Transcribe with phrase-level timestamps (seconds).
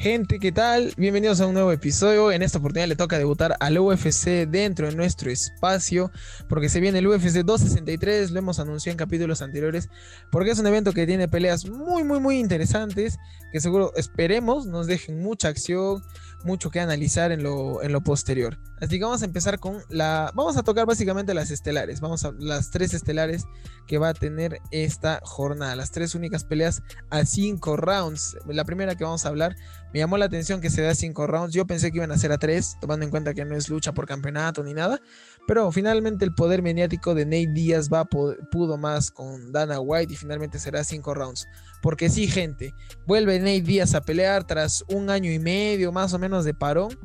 [0.00, 0.94] Gente, ¿qué tal?
[0.96, 2.32] Bienvenidos a un nuevo episodio.
[2.32, 6.10] En esta oportunidad le toca debutar al UFC dentro de nuestro espacio,
[6.48, 9.90] porque se viene el UFC 263, lo hemos anunciado en capítulos anteriores,
[10.30, 13.18] porque es un evento que tiene peleas muy, muy, muy interesantes,
[13.52, 16.02] que seguro esperemos nos dejen mucha acción,
[16.44, 18.56] mucho que analizar en lo, en lo posterior.
[18.80, 20.32] Así que vamos a empezar con la...
[20.34, 23.44] Vamos a tocar básicamente las estelares, vamos a las tres estelares
[23.86, 28.36] que va a tener esta jornada, las tres únicas peleas a cinco rounds.
[28.46, 29.54] La primera que vamos a hablar
[29.92, 31.52] me llamó la atención que se da cinco rounds.
[31.52, 33.92] Yo pensé que iban a ser a tres, tomando en cuenta que no es lucha
[33.92, 35.00] por campeonato ni nada.
[35.46, 40.16] Pero finalmente el poder mediático de Nate Díaz va pudo más con Dana White y
[40.16, 41.46] finalmente será cinco rounds.
[41.82, 42.72] Porque sí, gente,
[43.06, 46.96] vuelve Nate Díaz a pelear tras un año y medio más o menos de parón.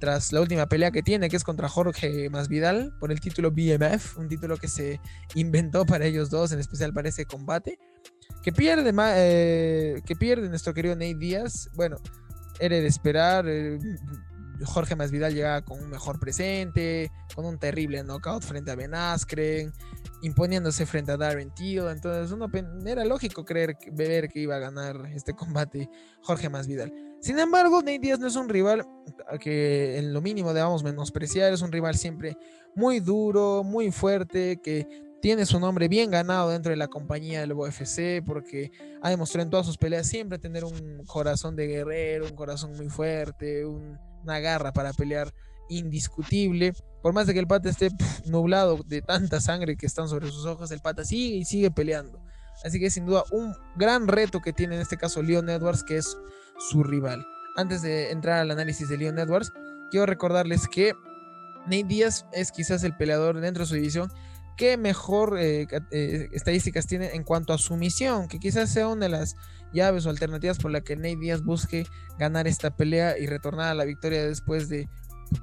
[0.00, 4.16] Tras la última pelea que tiene, que es contra Jorge Masvidal, por el título BMF,
[4.16, 4.98] un título que se
[5.34, 7.78] inventó para ellos dos, en especial para ese combate.
[8.42, 11.70] Que pierde, eh, que pierde nuestro querido Nate Díaz.
[11.74, 11.98] Bueno,
[12.58, 13.44] era de esperar.
[13.46, 13.78] Eh,
[14.64, 19.72] Jorge Masvidal llegaba con un mejor presente, con un terrible knockout frente a Ben Askren,
[20.22, 21.88] imponiéndose frente a Darren Till.
[21.88, 22.48] Entonces, uno
[22.86, 25.88] era lógico creer ver que iba a ganar este combate
[26.22, 26.92] Jorge Masvidal.
[27.20, 28.86] Sin embargo, Nate Diaz no es un rival
[29.40, 31.52] que en lo mínimo debamos menospreciar.
[31.52, 32.36] Es un rival siempre
[32.74, 34.86] muy duro, muy fuerte, que
[35.20, 38.70] tiene su nombre bien ganado dentro de la compañía del UFC porque
[39.02, 42.88] ha demostrado en todas sus peleas siempre tener un corazón de guerrero, un corazón muy
[42.88, 45.32] fuerte, una garra para pelear
[45.70, 46.72] indiscutible.
[47.02, 47.88] Por más de que el pata esté
[48.26, 52.22] nublado de tanta sangre que están sobre sus ojos, el pata sigue y sigue peleando.
[52.62, 55.96] Así que sin duda un gran reto que tiene en este caso Leon Edwards, que
[55.96, 56.18] es
[56.58, 57.26] su rival.
[57.56, 59.52] Antes de entrar al análisis de Leon Edwards,
[59.90, 60.92] quiero recordarles que
[61.64, 64.12] Nate Diaz es quizás el peleador dentro de su división
[64.60, 69.06] qué mejor eh, eh, estadísticas tiene en cuanto a su misión, que quizás sea una
[69.06, 69.34] de las
[69.72, 71.86] llaves o alternativas por la que Nate Díaz busque
[72.18, 74.86] ganar esta pelea y retornar a la victoria después de,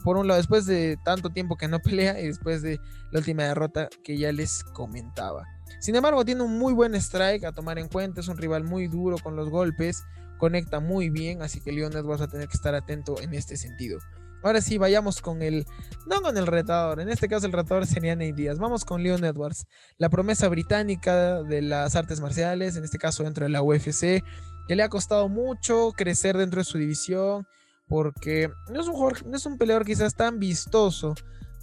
[0.03, 2.79] por un lado, después de tanto tiempo que no pelea y después de
[3.11, 5.45] la última derrota que ya les comentaba.
[5.79, 8.87] Sin embargo, tiene un muy buen strike a tomar en cuenta, es un rival muy
[8.87, 10.03] duro con los golpes,
[10.37, 13.57] conecta muy bien, así que Leon Edwards va a tener que estar atento en este
[13.57, 13.99] sentido.
[14.43, 15.65] Ahora sí, vayamos con el.
[16.05, 18.59] No con el retador, en este caso el retador sería Nate Díaz.
[18.59, 19.65] Vamos con Leon Edwards,
[19.97, 24.23] la promesa británica de las artes marciales, en este caso dentro de la UFC,
[24.67, 27.47] que le ha costado mucho crecer dentro de su división,
[27.87, 31.15] porque no es un, no es un peleador quizás tan vistoso.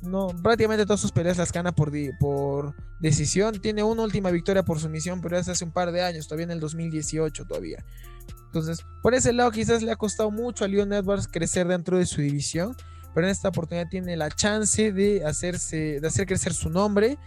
[0.03, 3.61] No, prácticamente todas sus peleas las gana por, por decisión.
[3.61, 6.51] Tiene una última victoria por sumisión, pero es hace un par de años, todavía en
[6.51, 7.85] el 2018 todavía.
[8.47, 12.07] Entonces, por ese lado quizás le ha costado mucho a Leon Edwards crecer dentro de
[12.07, 12.77] su división,
[13.15, 17.19] pero en esta oportunidad tiene la chance de hacerse de hacer crecer su nombre,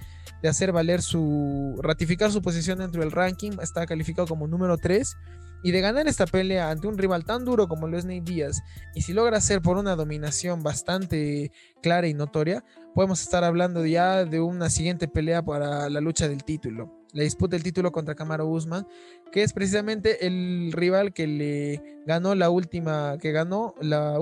[0.41, 5.17] de hacer valer su ratificar su posición dentro del ranking, está calificado como número 3
[5.63, 8.61] y de ganar esta pelea ante un rival tan duro como lo es Nate Díaz,
[8.95, 11.51] y si logra hacer por una dominación bastante
[11.81, 12.63] clara y notoria,
[12.93, 17.55] podemos estar hablando ya de una siguiente pelea para la lucha del título la disputa
[17.55, 18.87] del título contra Camaro Guzmán,
[19.31, 24.19] que es precisamente el rival que le ganó la última, que ganó la,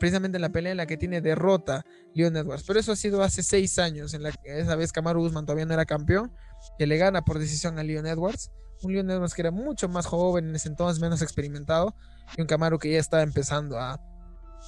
[0.00, 1.84] precisamente en la pelea en la que tiene derrota
[2.14, 2.64] Leon Edwards.
[2.66, 5.66] Pero eso ha sido hace seis años, en la que esa vez Camaro Guzmán todavía
[5.66, 6.32] no era campeón,
[6.78, 8.50] que le gana por decisión a Leon Edwards.
[8.82, 11.94] Un Leon Edwards que era mucho más joven en ese entonces, menos experimentado,
[12.36, 14.00] y un Camaro que ya estaba empezando a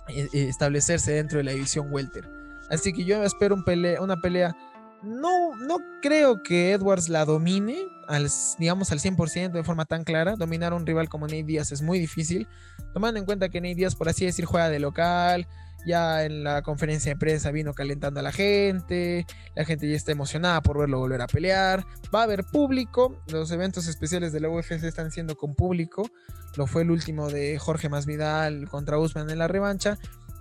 [0.09, 2.29] eh, eh, establecerse dentro de la división welter.
[2.71, 3.65] Así que yo espero un
[4.01, 4.55] una pelea
[5.03, 7.77] no, no creo que Edwards la domine,
[8.09, 10.35] al, digamos al 100% de forma tan clara.
[10.37, 12.49] Dominar a un rival como Nate Diaz es muy difícil,
[12.93, 15.47] tomando en cuenta que Nate Diaz, por así decir, juega de local.
[15.87, 20.13] Ya en la conferencia de prensa vino calentando a la gente, la gente ya está
[20.13, 21.85] emocionada por verlo volver a pelear.
[22.15, 26.09] Va a haber público, los eventos especiales de la UFC están siendo con público.
[26.57, 29.99] Lo fue el último de Jorge Masvidal contra Usman en la revancha.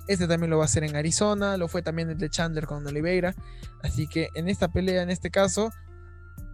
[0.07, 2.85] Este también lo va a hacer en Arizona, lo fue también el de Chandler con
[2.87, 3.35] Oliveira.
[3.83, 5.71] Así que en esta pelea, en este caso,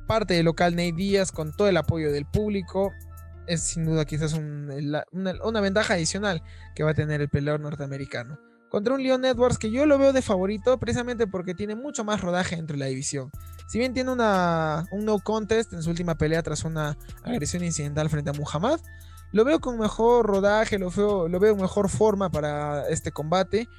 [0.08, 2.92] parte del local Nate Díaz con todo el apoyo del público.
[3.46, 6.42] Es sin duda quizás una, una, ventaja adicional
[6.76, 8.40] que va a tener el peleador norteamericano.
[8.74, 12.22] Contra un Leon Edwards que yo lo veo de favorito precisamente porque tiene mucho más
[12.22, 13.30] rodaje entre la división.
[13.68, 18.10] Si bien tiene una, un no contest en su última pelea tras una agresión incidental
[18.10, 18.80] frente a Muhammad,
[19.32, 23.70] lo veo con mejor rodaje, lo veo, lo veo en mejor forma para este combate.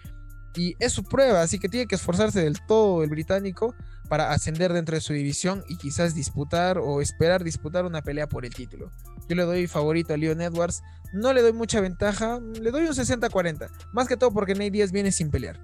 [0.54, 3.74] Y es su prueba, así que tiene que esforzarse del todo el británico
[4.08, 8.46] para ascender dentro de su división y quizás disputar o esperar disputar una pelea por
[8.46, 8.92] el título.
[9.28, 10.82] Yo le doy favorito a Leon Edwards,
[11.12, 14.92] no le doy mucha ventaja, le doy un 60-40, más que todo porque Nate Diaz
[14.92, 15.60] viene sin pelear.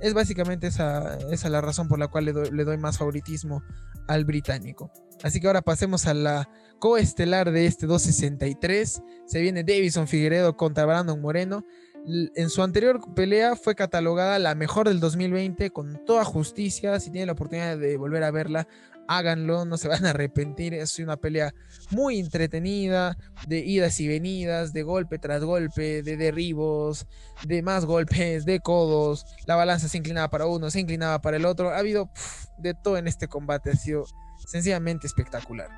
[0.00, 3.62] Es básicamente esa, esa la razón por la cual le doy, le doy más favoritismo
[4.06, 4.92] al británico.
[5.22, 9.02] Así que ahora pasemos a la coestelar de este 263.
[9.26, 11.64] Se viene Davison Figueredo contra Brandon Moreno.
[12.06, 17.00] En su anterior pelea fue catalogada la mejor del 2020 con toda justicia.
[17.00, 18.68] Si tienen la oportunidad de volver a verla,
[19.08, 20.74] háganlo, no se van a arrepentir.
[20.74, 21.54] Es una pelea
[21.90, 23.16] muy entretenida,
[23.46, 27.06] de idas y venidas, de golpe tras golpe, de derribos,
[27.44, 29.24] de más golpes, de codos.
[29.46, 31.70] La balanza se inclinaba para uno, se inclinaba para el otro.
[31.70, 32.10] Ha habido
[32.58, 33.70] de todo en este combate.
[33.70, 34.04] Ha sido
[34.46, 35.68] sencillamente espectacular.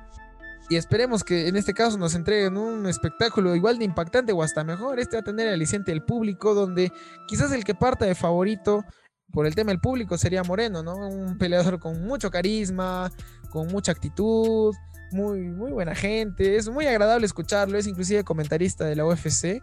[0.69, 4.65] Y esperemos que en este caso nos entreguen un espectáculo igual de impactante o hasta
[4.65, 4.99] mejor.
[4.99, 6.91] Este va a tener el aliciente del público, donde
[7.27, 8.83] quizás el que parta de favorito
[9.31, 10.95] por el tema del público sería Moreno, ¿no?
[10.95, 13.11] Un peleador con mucho carisma,
[13.49, 14.73] con mucha actitud,
[15.11, 16.55] muy, muy buena gente.
[16.55, 19.61] Es muy agradable escucharlo, es inclusive comentarista de la UFC.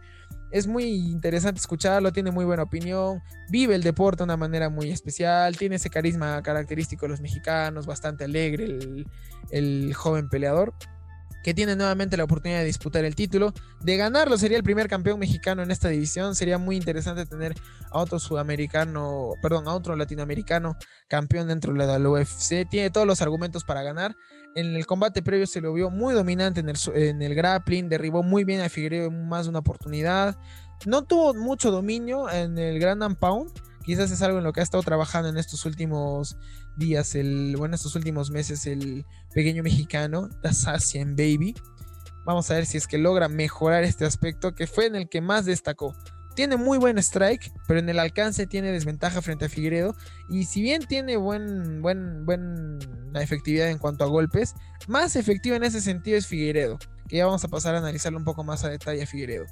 [0.50, 4.90] Es muy interesante escucharlo, tiene muy buena opinión, vive el deporte de una manera muy
[4.90, 9.08] especial, tiene ese carisma característico de los mexicanos, bastante alegre el,
[9.50, 10.72] el joven peleador
[11.44, 13.52] que tiene nuevamente la oportunidad de disputar el título.
[13.81, 16.35] De ganarlo sería el primer campeón mexicano en esta división.
[16.35, 17.55] Sería muy interesante tener
[17.93, 20.76] a otro sudamericano, perdón, a otro latinoamericano
[21.06, 22.67] campeón dentro de la UFC.
[22.69, 24.17] Tiene todos los argumentos para ganar.
[24.56, 28.62] En el combate previo se lo vio muy dominante en el, grappling, derribó muy bien
[28.62, 30.38] a Figueiredo en más de una oportunidad.
[30.87, 33.52] No tuvo mucho dominio en el Grand Pound,
[33.85, 36.37] quizás es algo en lo que ha estado trabajando en estos últimos
[36.77, 41.55] días, el, bueno, estos últimos meses, el pequeño mexicano, Assassin Baby.
[42.25, 45.21] Vamos a ver si es que logra mejorar este aspecto que fue en el que
[45.21, 45.95] más destacó.
[46.35, 49.95] Tiene muy buen strike, pero en el alcance tiene desventaja frente a Figueredo.
[50.29, 52.79] Y si bien tiene buen, buen, buena
[53.23, 54.55] efectividad en cuanto a golpes,
[54.89, 56.79] más efectivo en ese sentido es Figueredo.
[57.09, 59.45] Que ya vamos a pasar a analizarlo un poco más a detalle a Figueredo.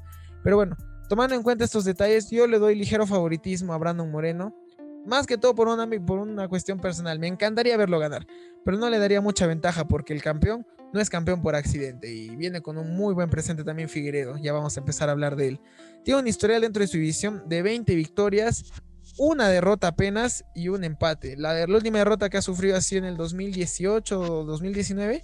[0.43, 0.76] Pero bueno,
[1.12, 4.56] tomando en cuenta estos detalles, yo le doy ligero favoritismo a Brandon Moreno.
[5.04, 7.18] Más que todo por una, por una cuestión personal.
[7.18, 8.26] Me encantaría verlo ganar,
[8.64, 12.34] pero no le daría mucha ventaja porque el campeón no es campeón por accidente y
[12.34, 14.38] viene con un muy buen presente también Figueredo.
[14.38, 15.60] Ya vamos a empezar a hablar de él.
[16.02, 18.72] Tiene un historial dentro de su división de 20 victorias,
[19.18, 21.36] una derrota apenas y un empate.
[21.36, 25.20] La, la última derrota que ha sufrido así en el 2018 o 2019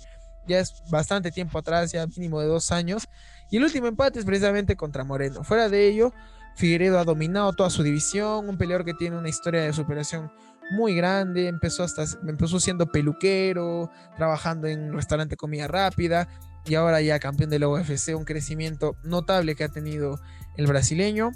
[0.49, 3.09] ya es bastante tiempo atrás, ya mínimo de dos años.
[3.51, 5.45] Y el último empate es precisamente contra Moreno.
[5.45, 6.13] Fuera de ello,
[6.55, 10.31] Figueredo ha dominado toda su división, un peleador que tiene una historia de superación
[10.71, 16.29] muy grande, empezó hasta empezó siendo peluquero, trabajando en un restaurante de comida rápida
[16.67, 20.21] y ahora ya campeón de la UFC, un crecimiento notable que ha tenido
[20.57, 21.31] el brasileño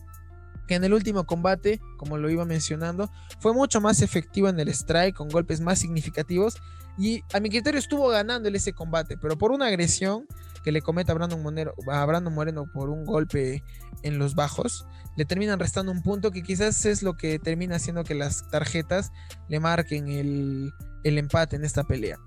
[0.67, 3.11] que en el último combate, como lo iba mencionando,
[3.41, 6.61] fue mucho más efectivo en el strike, con golpes más significativos,
[6.99, 10.27] y a mi criterio estuvo ganando en ese combate, pero por una agresión
[10.63, 13.63] que le cometa a Brandon, a Brandon Moreno por un golpe
[14.03, 14.87] en los bajos,
[15.17, 19.11] le terminan restando un punto que quizás es lo que termina haciendo que las tarjetas
[19.49, 20.73] le marquen el,
[21.05, 22.19] el empate en esta pelea.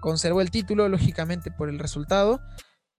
[0.00, 2.40] Conservó el título, lógicamente, por el resultado,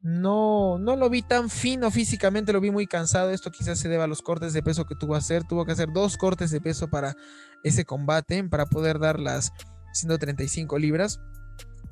[0.04, 3.30] no, no lo vi tan fino físicamente, lo vi muy cansado.
[3.30, 5.44] Esto quizás se deba a los cortes de peso que tuvo que hacer.
[5.44, 7.16] Tuvo que hacer dos cortes de peso para
[7.64, 9.52] ese combate, para poder dar las
[9.94, 11.20] 135 libras.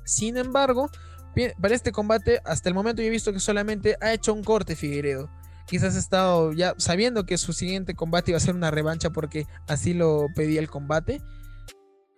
[0.04, 0.90] Sin embargo,
[1.60, 4.76] para este combate, hasta el momento yo he visto que solamente ha hecho un corte
[4.76, 5.30] Figueiredo.
[5.66, 9.46] Quizás ha estado ya sabiendo que su siguiente combate iba a ser una revancha porque
[9.68, 11.22] así lo pedía el combate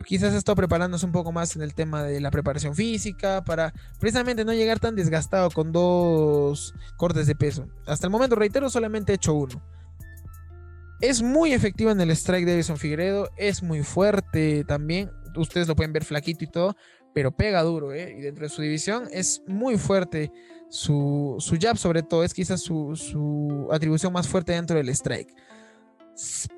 [0.03, 4.45] quizás está preparándose un poco más en el tema de la preparación física para precisamente
[4.45, 7.67] no llegar tan desgastado con dos cortes de peso.
[7.87, 9.63] Hasta el momento, reitero, solamente he hecho uno.
[11.01, 15.11] Es muy efectivo en el strike de Edison Figueredo, es muy fuerte también.
[15.37, 16.77] Ustedes lo pueden ver flaquito y todo,
[17.15, 18.15] pero pega duro, ¿eh?
[18.19, 20.33] Y dentro de su división es muy fuerte.
[20.69, 25.35] Su, su jab, sobre todo, es quizás su, su atribución más fuerte dentro del strike.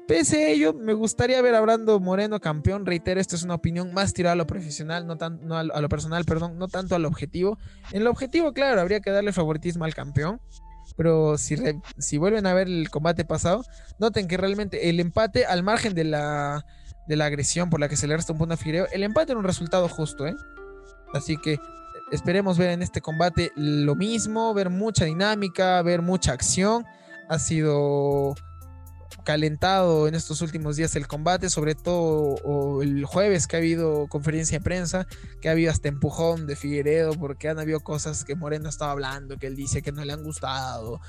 [0.07, 2.87] Pese a ello, me gustaría ver a Brando Moreno campeón.
[2.87, 6.25] Reitero, esto es una opinión más tirada a lo profesional, no, tan, a, lo personal,
[6.25, 7.59] perdón, no tanto al objetivo.
[7.93, 10.41] En el objetivo, claro, habría que darle favoritismo al campeón.
[10.97, 11.57] Pero si,
[11.99, 13.65] si vuelven a ver el combate pasado,
[13.99, 16.67] noten que realmente el empate, al margen de la,
[17.07, 19.33] de la agresión por la que se le resta un punto a Figueiredo, el empate
[19.33, 20.37] era un resultado justo, ¿eh?
[21.13, 21.59] Así que
[22.11, 26.85] esperemos ver en este combate lo mismo, ver mucha dinámica, ver mucha acción.
[27.29, 28.35] Ha sido
[29.25, 34.59] calentado en estos últimos días el combate, sobre todo el jueves que ha habido conferencia
[34.59, 35.07] de prensa,
[35.41, 39.39] que ha habido hasta empujón de Figueredo, porque han habido cosas que Moreno estaba hablando,
[39.39, 41.01] que él dice que no le han gustado,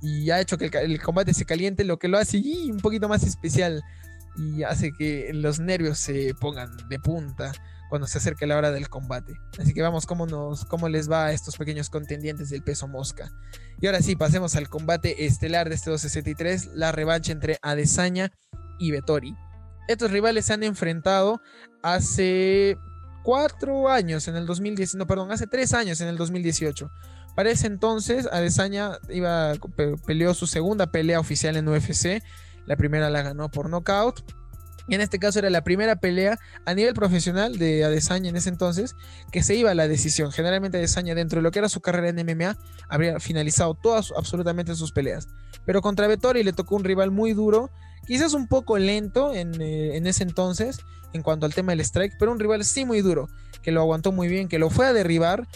[0.00, 2.38] y ha hecho que el, combate se caliente, lo que lo hace
[2.70, 3.82] un poquito más especial
[4.36, 7.52] y hace que los nervios se pongan de punta
[7.88, 9.34] cuando se acerque la hora del combate.
[9.58, 13.30] Así que vamos cómo, nos, cómo les va a estos pequeños contendientes del peso mosca.
[13.80, 18.32] Y ahora sí, pasemos al combate estelar de este 263, la revancha entre Adesanya
[18.78, 19.36] y Vettori.
[19.88, 21.40] estos rivales se han enfrentado
[21.82, 22.76] hace
[23.22, 26.90] cuatro años, en el 2010, no, perdón, hace tres años, en el 2018.
[27.34, 29.52] Para ese entonces, Adesanya iba,
[30.06, 32.22] peleó su segunda pelea oficial en UFC.
[32.66, 34.22] La primera la ganó por nocaut.
[34.88, 38.50] Y en este caso era la primera pelea a nivel profesional de Adesanya en ese
[38.50, 38.94] entonces
[39.32, 40.30] que se iba a la decisión.
[40.30, 42.56] Generalmente Adesanya dentro de lo que era su carrera en MMA
[42.88, 45.28] habría finalizado todas absolutamente sus peleas.
[45.64, 47.70] Pero contra Vettori le tocó un rival muy duro,
[48.06, 50.78] quizás un poco lento en, eh, ese entonces
[51.12, 53.28] en cuanto al tema del strike, pero un rival sí muy duro,
[53.62, 55.48] que lo aguantó muy bien, que lo fue a derribar.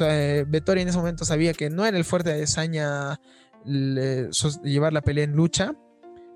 [0.00, 3.18] Eh, Vettori en ese momento sabía que no era el fuerte de Adesanya
[3.64, 5.74] llevar la pelea en lucha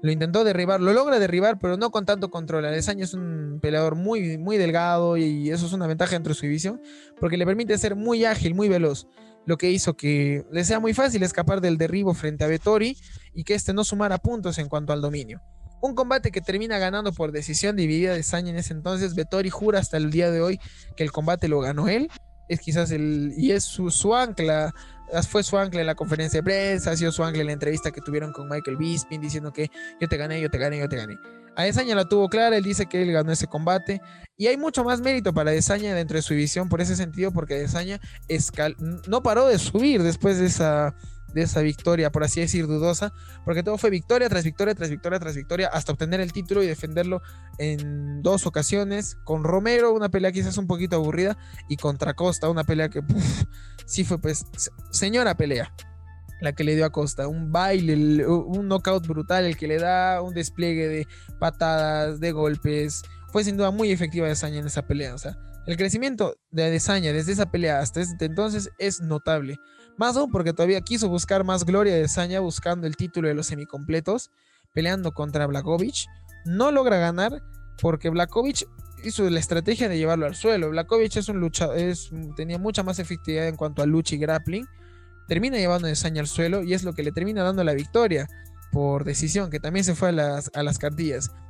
[0.02, 2.64] lo intentó derribar, lo logra derribar, pero no con tanto control.
[2.64, 6.46] Adesanya es un peleador muy, muy delgado y eso es una ventaja dentro de su
[6.46, 6.80] división,
[7.18, 9.06] porque le permite ser muy ágil, muy veloz.
[9.46, 12.96] Lo que hizo que le sea muy fácil escapar del derribo frente a Vettori
[13.34, 15.40] y que este no sumara puntos en cuanto al dominio.
[15.82, 19.14] Un combate que termina ganando por decisión dividida de Saña en ese entonces.
[19.14, 20.60] Vettori jura hasta el día de hoy
[20.94, 22.10] que el combate lo ganó él.
[22.50, 23.32] Es quizás el.
[23.36, 24.74] y es su, su ancla
[25.28, 27.90] fue su ancla en la conferencia de prensa, ha sido su ancla en la entrevista
[27.90, 30.96] que tuvieron con Michael Bisping diciendo que yo te gané, yo te gané, yo te
[30.96, 31.18] gané.
[31.56, 34.00] A Desaña la tuvo clara, él dice que él ganó ese combate
[34.36, 37.54] y hay mucho más mérito para Desaña dentro de su división por ese sentido porque
[37.54, 38.00] Desaña
[39.08, 40.94] no paró de subir después de esa
[41.34, 43.12] de esa victoria, por así decir, dudosa,
[43.44, 46.66] porque todo fue victoria tras victoria, tras victoria, tras victoria, hasta obtener el título y
[46.66, 47.22] defenderlo
[47.58, 49.16] en dos ocasiones.
[49.24, 51.36] Con Romero, una pelea quizás un poquito aburrida,
[51.68, 53.02] y contra Costa, una pelea que
[53.86, 54.44] sí fue pues
[54.90, 55.72] señora pelea.
[56.40, 60.22] La que le dio a Costa, un baile, un knockout brutal, el que le da
[60.22, 61.06] un despliegue de
[61.38, 63.02] patadas, de golpes.
[63.30, 65.14] Fue sin duda muy efectiva en esa pelea.
[65.14, 69.58] O sea, el crecimiento de Desaña desde esa pelea hasta este entonces es notable.
[70.00, 73.48] Más aún porque todavía quiso buscar más gloria de Saña buscando el título de los
[73.48, 74.30] semicompletos,
[74.72, 76.06] peleando contra Blakovic.
[76.46, 77.42] No logra ganar
[77.82, 78.66] porque Blakovic
[79.04, 80.70] hizo la estrategia de llevarlo al suelo.
[80.70, 81.76] Blakovic es un luchador,
[82.34, 84.66] tenía mucha más efectividad en cuanto a lucha y grappling.
[85.28, 88.26] Termina llevando a Saña al suelo y es lo que le termina dando la victoria
[88.72, 90.78] por decisión, que también se fue a las, a las.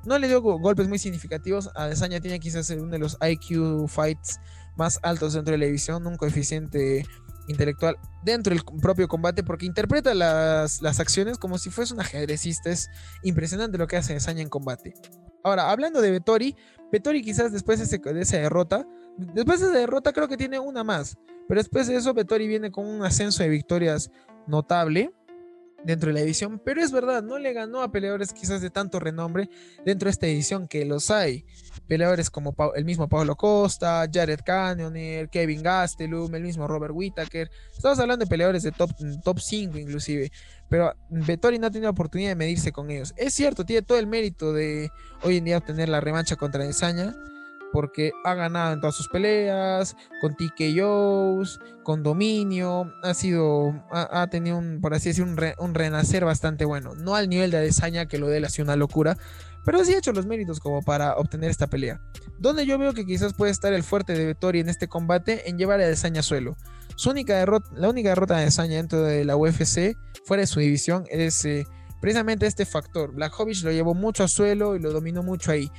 [0.04, 1.70] No le dio golpes muy significativos.
[1.76, 4.40] A Desaña tiene quizás uno de los IQ fights
[4.76, 7.06] más altos dentro de la división, un coeficiente
[7.50, 12.70] intelectual dentro del propio combate porque interpreta las, acciones como si fuese un ajedrecista.
[12.70, 12.88] Es
[13.22, 14.94] impresionante lo que hace Saña en combate.
[15.42, 16.56] Ahora, hablando de Vettori,
[16.92, 20.84] Vettori quizás después de, de, esa derrota, después de esa derrota creo que tiene una
[20.84, 21.16] más,
[21.48, 24.10] pero después de eso Vettori viene con un ascenso de victorias
[24.46, 25.12] notable
[25.84, 29.00] dentro de la edición, pero es verdad, no le ganó a peleadores quizás de tanto
[29.00, 29.48] renombre
[29.84, 31.44] dentro de esta edición que los hay.
[31.86, 37.50] Peleadores como el mismo Pablo Costa, Jared Cannonier, Kevin Gastelum, el mismo Robert Whittaker.
[37.74, 38.90] Estamos hablando de peleadores de top,
[39.24, 40.30] top 5 inclusive,
[40.68, 43.12] pero Vettori no ha tenido oportunidad de medirse con ellos.
[43.16, 44.90] Es cierto, tiene todo el mérito de
[45.22, 47.14] hoy en día obtener la revancha contra Desaña,
[47.72, 54.58] porque ha ganado en todas sus peleas, con TKOs, con dominio, ha sido, ha, tenido
[54.58, 54.80] un,
[55.58, 56.94] un, renacer bastante bueno.
[56.94, 59.16] No al nivel de Adesanya que lo de él ha sido una locura,
[59.64, 62.00] pero sí ha hecho los méritos como para obtener esta pelea.
[62.38, 65.58] Donde yo veo que quizás puede estar el fuerte de Vettori en este combate en
[65.58, 66.56] llevar a Adesanya a suelo.
[67.04, 71.44] La única derrota de Adesanya dentro de la UFC, fuera de su división, es...
[71.44, 71.66] Eh,
[72.00, 73.12] precisamente este factor.
[73.12, 75.70] Blachowicz lo llevó mucho a suelo y lo dominó mucho ahí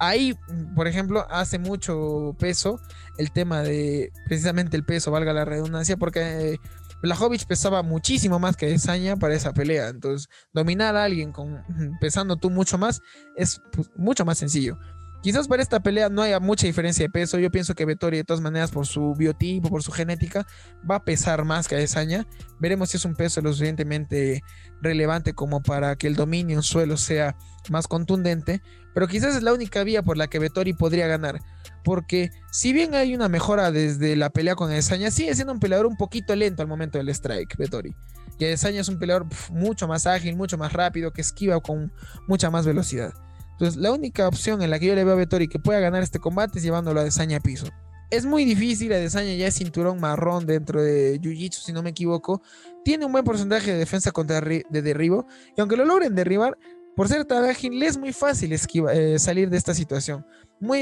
[0.00, 0.36] ahí,
[0.74, 2.80] por ejemplo, hace mucho peso
[3.18, 6.58] el tema de precisamente el peso, valga la redundancia, porque
[7.02, 9.88] Blajovic pesaba muchísimo más que Saña para esa pelea.
[9.88, 11.62] Entonces, dominar a alguien con,
[12.00, 13.00] pesando tú mucho más
[13.36, 14.78] es pues, mucho más sencillo.
[15.22, 17.38] Quizás para esta pelea no haya mucha diferencia de peso.
[17.38, 20.46] Yo pienso que Vettori, de todas maneras, por su biotipo, por su genética,
[20.90, 22.26] va a pesar más que Adesanya.
[22.58, 24.42] Veremos si es un peso lo suficientemente
[24.80, 27.36] relevante como para que el dominio en suelo sea
[27.68, 28.62] más contundente.
[28.94, 31.40] Pero quizás es la única vía por la que Vettori podría ganar.
[31.84, 35.86] Porque si bien hay una mejora desde la pelea con Adesanya, sigue siendo un peleador
[35.86, 37.94] un poquito lento al momento del strike, Vettori.
[38.38, 41.92] Y Adesanya es un peleador mucho más ágil, mucho más rápido, que esquiva con
[42.26, 43.12] mucha más velocidad.
[43.52, 46.02] Entonces, la única opción en la que yo le veo a Vettori que pueda ganar
[46.02, 47.66] este combate es llevándolo a Desaña a piso.
[48.10, 51.90] Es muy difícil, a Desaña ya es cinturón marrón dentro de Jiu-Jitsu, si no me
[51.90, 52.40] equivoco.
[52.84, 55.26] Tiene un buen porcentaje de defensa contra de derribo.
[55.56, 56.56] Y aunque lo logren derribar,
[56.96, 60.26] por ser ágil, le es muy fácil eh, salir de esta situación.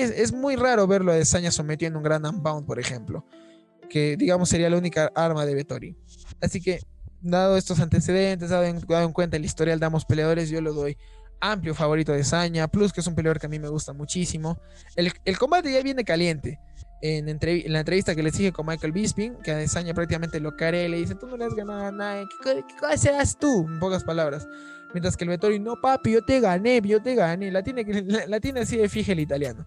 [0.01, 3.25] Es muy raro verlo a Desaña sometiendo un gran unbound, por ejemplo.
[3.89, 5.97] Que digamos sería la única arma de Vettori.
[6.41, 6.81] Así que,
[7.21, 10.97] dado estos antecedentes, dado en, en cuenta el historial de ambos peleadores, yo lo doy
[11.41, 14.59] amplio favorito de Saña, plus que es un peleador que a mí me gusta muchísimo.
[14.97, 16.59] El, combate ya viene caliente.
[17.01, 17.27] en,
[17.73, 20.97] la entrevista que le dije con Michael Bisping, que a Desaña prácticamente lo care, le
[20.97, 23.67] dice, tú no le has ganado a nadie, ¿qué, qué, serás tú?
[23.69, 24.49] En pocas palabras.
[24.93, 27.51] Mientras que el Vettori, no papi, yo te gané, yo te gané.
[27.51, 27.85] La tiene,
[28.27, 29.67] la, tiene así de fija el italiano.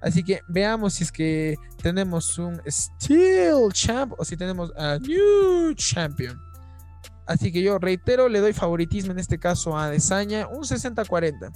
[0.00, 5.74] Así que veamos si es que tenemos un Steel Champ o si tenemos a New
[5.74, 6.40] Champion.
[7.26, 11.52] Así que yo reitero, le doy favoritismo en este caso a Desaña, un 60-40.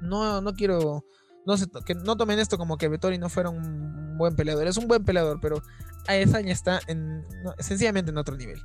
[0.00, 1.04] No, no quiero
[1.46, 4.66] no, que no tomen esto como que Vettori no fuera un buen peleador.
[4.66, 5.62] Es un buen peleador, pero
[6.06, 7.24] Aesaña está en,
[7.58, 8.62] sencillamente en otro nivel.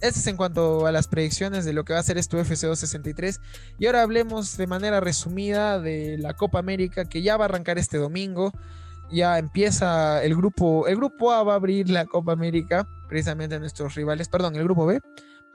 [0.00, 2.62] Este es en cuanto a las predicciones de lo que va a ser este UFC
[2.62, 3.40] 263.
[3.78, 7.78] Y ahora hablemos de manera resumida de la Copa América que ya va a arrancar
[7.78, 8.52] este domingo.
[9.10, 10.86] Ya empieza el grupo.
[10.86, 14.28] El grupo A va a abrir la Copa América, precisamente a nuestros rivales.
[14.28, 15.00] Perdón, el grupo B.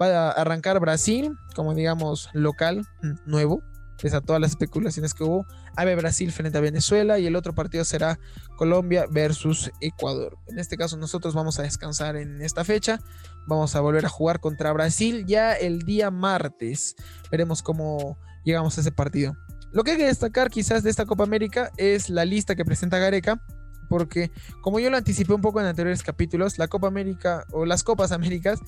[0.02, 2.86] Va a arrancar Brasil, como digamos local,
[3.26, 3.64] nuevo
[4.02, 5.46] pese a todas las especulaciones que hubo.
[5.76, 8.20] Ave Brasil frente a Venezuela y el otro partido será
[8.58, 10.38] Colombia versus Ecuador.
[10.48, 13.00] En este caso nosotros vamos a descansar en esta fecha.
[13.48, 16.96] Vamos a volver a jugar contra Brasil ya el día martes.
[17.32, 19.36] Veremos cómo llegamos a ese partido.
[19.72, 23.00] Lo que hay que destacar quizás de esta Copa América es la lista que presenta
[23.00, 23.42] Gareca
[23.90, 24.32] porque
[24.62, 28.12] como yo lo anticipé un poco en anteriores capítulos, la Copa América o las Copas
[28.12, 28.60] Américas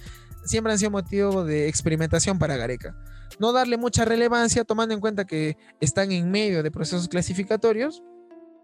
[0.44, 2.96] siempre han sido motivo de experimentación para Gareca.
[3.40, 8.04] No darle mucha relevancia tomando en cuenta que están en medio de procesos clasificatorios,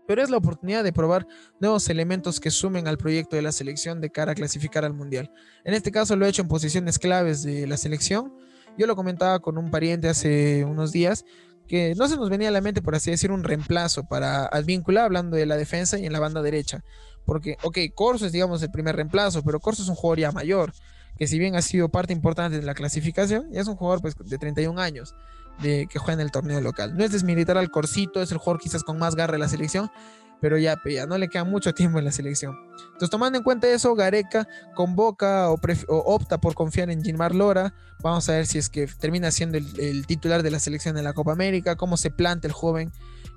[0.07, 1.27] pero es la oportunidad de probar
[1.59, 5.31] nuevos elementos que sumen al proyecto de la selección de cara a clasificar al Mundial.
[5.63, 8.33] En este caso lo he hecho en posiciones claves de la selección.
[8.77, 11.25] Yo lo comentaba con un pariente hace unos días
[11.67, 15.05] que no se nos venía a la mente, por así decir, un reemplazo para Advíncula,
[15.05, 16.83] hablando de la defensa y en la banda derecha.
[17.25, 20.73] Porque, ok, Corso es, digamos, el primer reemplazo, pero Corso es un jugador ya mayor,
[21.21, 24.15] que si bien ha sido parte importante de la clasificación, ya es un jugador pues,
[24.17, 25.13] de 31 años
[25.61, 26.97] de, que juega en el torneo local.
[26.97, 29.91] No es desmilitar al Corsito, es el jugador quizás con más garra de la selección,
[30.39, 32.55] pero ya, ya no le queda mucho tiempo en la selección.
[32.85, 37.75] Entonces, tomando en cuenta eso, Gareca convoca o, opta por confiar en Gilmar Lora.
[38.01, 41.13] Vamos a ver si es que termina siendo el, titular de la selección de la
[41.13, 42.91] Copa América, cómo se planta el joven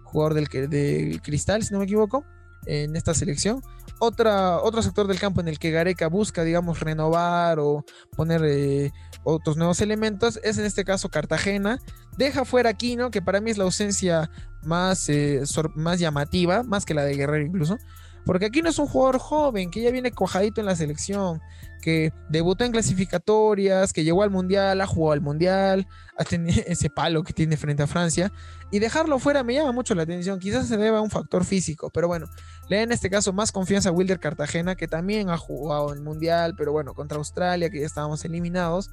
[0.04, 2.24] jugador del, del Cristal, si no me equivoco,
[2.66, 3.62] en esta selección.
[3.98, 7.84] Otra, otro sector del campo en el que Gareca busca, digamos, renovar o
[8.16, 11.78] poner eh, otros nuevos elementos es en este caso Cartagena.
[12.16, 14.30] Deja fuera Aquino, que para mí es la ausencia
[14.62, 15.42] más, eh,
[15.74, 17.78] más llamativa, más que la de Guerrero incluso.
[18.24, 21.40] Porque Aquino es un jugador joven que ya viene cojadito en la selección,
[21.84, 26.88] que debutó en clasificatorias, que llegó al mundial, ha jugado al mundial, ha tenido ese
[26.88, 28.32] palo que tiene frente a Francia.
[28.70, 30.38] Y dejarlo fuera me llama mucho la atención.
[30.38, 32.26] Quizás se deba a un factor físico, pero bueno,
[32.70, 36.02] le da en este caso más confianza a Wilder Cartagena, que también ha jugado en
[36.02, 38.90] mundial, pero bueno, contra Australia, que ya estábamos eliminados.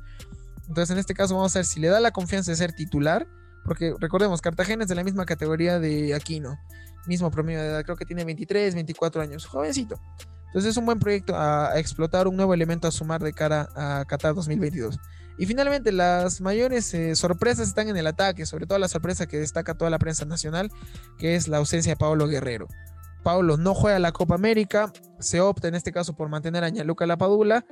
[0.68, 3.26] Entonces, en este caso, vamos a ver si le da la confianza de ser titular.
[3.64, 6.58] Porque recordemos, Cartagena es de la misma categoría de Aquino.
[7.08, 9.46] Mismo promedio de edad, creo que tiene 23, 24 años.
[9.46, 9.98] Jovencito.
[10.52, 14.04] Entonces es un buen proyecto a, explotar, un nuevo elemento a sumar de cara a
[14.06, 15.00] Qatar 2022.
[15.38, 19.40] Y finalmente, las mayores eh, sorpresas están en el ataque, sobre todo la sorpresa que
[19.40, 20.70] destaca toda la prensa nacional,
[21.18, 22.68] que es la ausencia de Pablo Guerrero.
[23.24, 27.06] Pablo no juega la Copa América, se opta en este caso por mantener a Ñaluca
[27.06, 27.66] Lapadula.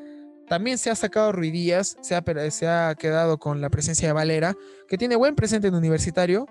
[0.47, 4.55] También se ha sacado Ruidías, se se ha quedado con la presencia de Valera,
[4.87, 6.47] que tiene buen presente en Universitario,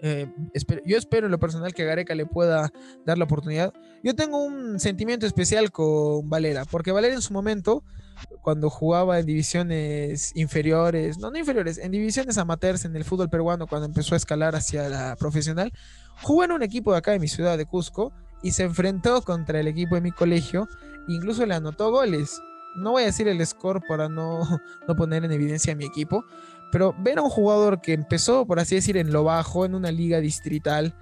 [0.00, 0.30] eh,
[0.84, 2.72] yo espero en lo personal que Gareca le pueda
[3.04, 3.72] dar la oportunidad.
[4.02, 7.82] Yo tengo un sentimiento especial con Valera, porque Valera en su momento,
[8.42, 13.66] cuando jugaba en divisiones inferiores, no, no inferiores, en divisiones amateurs en el fútbol peruano,
[13.66, 15.72] cuando empezó a escalar hacia la profesional,
[16.22, 19.60] jugó en un equipo de acá de mi ciudad de Cusco y se enfrentó contra
[19.60, 20.68] el equipo de mi colegio,
[21.08, 22.40] incluso le anotó goles.
[22.76, 24.40] No voy a decir el score para no,
[24.88, 26.24] no poner en evidencia a mi equipo,
[26.76, 29.90] pero ver a un jugador que empezó, por así decir, en lo bajo, en una
[29.90, 30.94] liga distrital,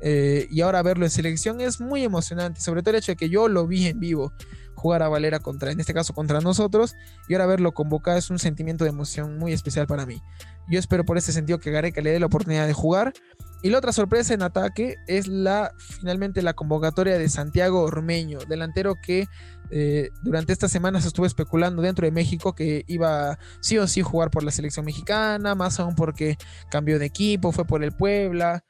[0.00, 2.60] eh, y ahora verlo en selección es muy emocionante.
[2.60, 4.32] Sobre todo el hecho de que yo lo vi en vivo
[4.80, 6.96] jugar a Valera contra, en este caso contra nosotros,
[7.28, 10.20] y ahora verlo convocado es un sentimiento de emoción muy especial para mí.
[10.68, 13.12] Yo espero por ese sentido que Gareca le dé la oportunidad de jugar.
[13.62, 18.94] Y la otra sorpresa en ataque es la finalmente la convocatoria de Santiago Ormeño, delantero
[18.94, 19.26] que
[19.70, 24.30] eh, durante estas semanas estuvo especulando dentro de México que iba sí o sí jugar
[24.30, 26.38] por la selección mexicana, más aún porque
[26.70, 28.64] cambió de equipo, fue por el Puebla,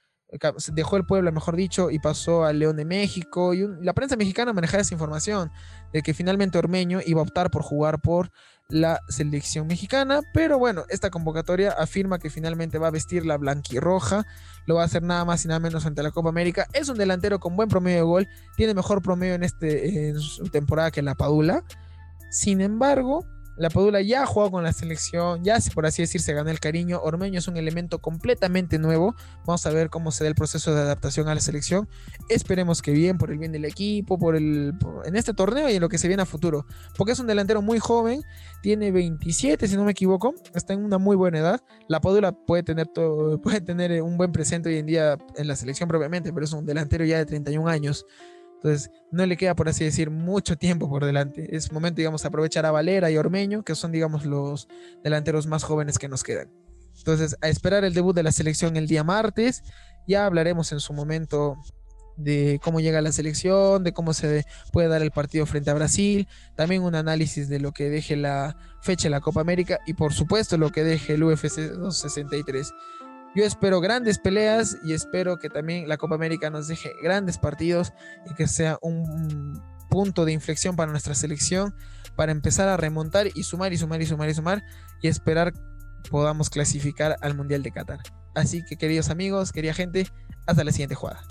[0.73, 3.55] dejó el Puebla, mejor dicho, y pasó al León de México.
[3.55, 5.51] Y la prensa mexicana manejaba esa información
[5.93, 8.31] de que finalmente Ormeño iba a optar por jugar por
[8.69, 10.21] la selección mexicana.
[10.33, 14.27] Pero bueno, esta convocatoria afirma que finalmente va a vestir la blanquirroja.
[14.67, 16.67] Lo va a hacer nada más y nada menos ante la Copa América.
[16.73, 18.29] Es un delantero con buen promedio de gol.
[18.57, 21.65] Tiene mejor promedio en, este, en su temporada que la Padula.
[22.31, 26.33] Sin embargo, La Padula ya ha jugado con la selección, ya por así decir se
[26.33, 27.01] ganó el cariño.
[27.03, 29.15] Ormeño es un elemento completamente nuevo.
[29.45, 31.89] Vamos a ver cómo se da el proceso de adaptación a la selección.
[32.29, 35.81] Esperemos que bien, por el bien del equipo, por el en este torneo y en
[35.81, 36.67] lo que se viene a futuro.
[36.97, 38.23] Porque es un delantero muy joven,
[38.63, 41.61] tiene 27 si no me equivoco, está en una muy buena edad.
[41.89, 45.57] La Padula puede tener, todo, puede tener un buen presente hoy en día en la
[45.57, 48.07] selección propiamente, pero es un delantero ya de 31 años.
[48.63, 51.57] Entonces, no le queda, por así decir, mucho tiempo por delante.
[51.57, 54.69] Es momento, digamos, aprovechar a Valera y Ormeño, que son, digamos, los
[55.03, 56.51] delanteros más jóvenes que nos quedan.
[56.99, 59.63] Entonces, a esperar el debut de la selección el día martes.
[60.07, 61.57] Ya hablaremos en su momento
[62.19, 66.29] de cómo llega la selección, de cómo se puede dar el partido frente a Brasil,
[66.55, 70.13] también un análisis de lo que deje la fecha de la Copa América y por
[70.13, 72.73] supuesto lo que deje el UFC 263.
[73.35, 77.93] Yo espero grandes peleas y espero que también la Copa América nos deje grandes partidos
[78.29, 81.75] y que sea un punto de inflexión para nuestra selección
[82.17, 84.65] para empezar a remontar y sumar y sumar y sumar y sumar
[85.01, 85.53] y esperar
[86.11, 88.01] podamos clasificar al Mundial de Qatar.
[88.35, 90.07] Así que queridos amigos, querida gente,
[90.47, 91.23] hasta la siguiente jugada.